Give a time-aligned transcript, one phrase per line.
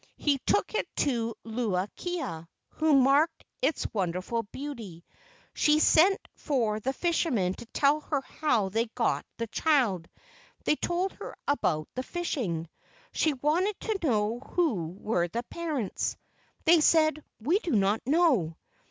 [0.17, 5.05] He took it to Luu kia, who marked its wonderful beauty.
[5.53, 10.09] She sent for the fishermen to tell her how they got the child.
[10.65, 12.67] They told her about the fishing.
[13.13, 16.17] She wanted to know who were the parents.
[16.65, 18.57] They said: "We do not know.